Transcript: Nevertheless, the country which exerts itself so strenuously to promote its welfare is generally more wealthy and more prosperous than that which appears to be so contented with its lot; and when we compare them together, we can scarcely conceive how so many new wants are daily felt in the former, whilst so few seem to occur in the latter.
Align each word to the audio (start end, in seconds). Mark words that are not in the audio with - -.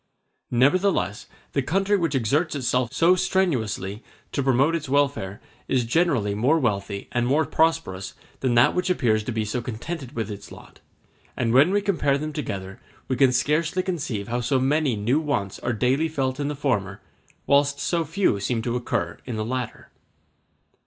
Nevertheless, 0.49 1.27
the 1.53 1.61
country 1.61 1.95
which 1.95 2.15
exerts 2.15 2.55
itself 2.55 2.91
so 2.91 3.15
strenuously 3.15 4.01
to 4.31 4.41
promote 4.41 4.73
its 4.73 4.89
welfare 4.89 5.39
is 5.67 5.85
generally 5.85 6.33
more 6.33 6.57
wealthy 6.57 7.07
and 7.11 7.27
more 7.27 7.45
prosperous 7.45 8.15
than 8.39 8.55
that 8.55 8.73
which 8.73 8.89
appears 8.89 9.23
to 9.23 9.31
be 9.31 9.45
so 9.45 9.61
contented 9.61 10.13
with 10.15 10.31
its 10.31 10.51
lot; 10.51 10.79
and 11.37 11.53
when 11.53 11.69
we 11.69 11.81
compare 11.83 12.17
them 12.17 12.33
together, 12.33 12.79
we 13.07 13.15
can 13.15 13.31
scarcely 13.31 13.83
conceive 13.83 14.27
how 14.27 14.41
so 14.41 14.57
many 14.59 14.95
new 14.95 15.19
wants 15.19 15.59
are 15.59 15.71
daily 15.71 16.09
felt 16.09 16.39
in 16.39 16.47
the 16.47 16.55
former, 16.55 16.99
whilst 17.45 17.79
so 17.79 18.03
few 18.03 18.39
seem 18.39 18.63
to 18.63 18.75
occur 18.75 19.19
in 19.27 19.35
the 19.35 19.45
latter. 19.45 19.91